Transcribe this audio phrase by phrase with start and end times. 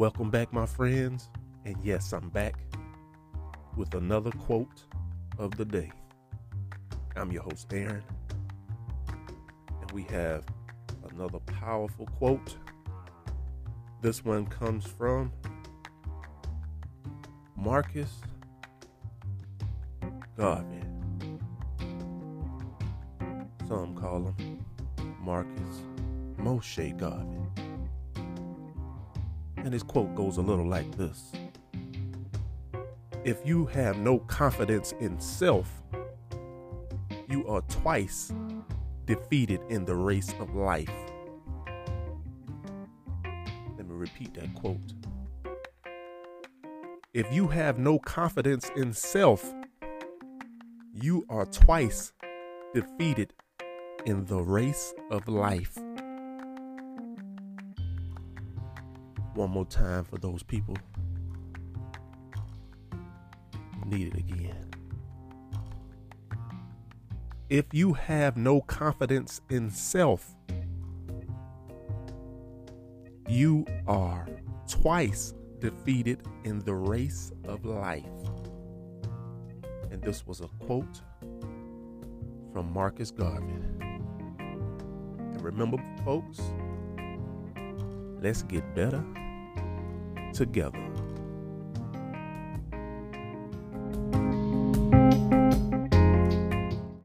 [0.00, 1.28] Welcome back, my friends.
[1.66, 2.54] And yes, I'm back
[3.76, 4.86] with another quote
[5.36, 5.92] of the day.
[7.16, 8.02] I'm your host, Aaron.
[9.82, 10.46] And we have
[11.12, 12.56] another powerful quote.
[14.00, 15.32] This one comes from
[17.54, 18.22] Marcus
[20.34, 20.80] Garvey.
[23.68, 24.64] Some call him
[25.20, 25.82] Marcus
[26.38, 27.59] Moshe Garvey.
[29.64, 31.32] And his quote goes a little like this
[33.24, 35.82] If you have no confidence in self,
[37.28, 38.32] you are twice
[39.06, 40.90] defeated in the race of life.
[43.76, 44.94] Let me repeat that quote.
[47.12, 49.52] If you have no confidence in self,
[50.94, 52.12] you are twice
[52.72, 53.32] defeated
[54.06, 55.76] in the race of life.
[59.40, 60.76] One more time for those people
[63.86, 64.68] need it again.
[67.48, 70.36] If you have no confidence in self,
[73.30, 74.28] you are
[74.68, 78.04] twice defeated in the race of life.
[79.90, 81.00] And this was a quote
[82.52, 83.54] from Marcus Garvey.
[83.80, 86.42] And remember, folks,
[88.20, 89.02] let's get better
[90.32, 90.78] together.